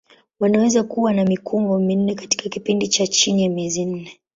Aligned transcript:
Wanaweza 0.39 0.83
kuwa 0.83 1.13
na 1.13 1.25
mikumbo 1.25 1.79
minne 1.79 2.15
katika 2.15 2.49
kipindi 2.49 2.87
cha 2.87 3.07
chini 3.07 3.43
ya 3.43 3.49
miezi 3.49 3.85
minne. 3.85 4.19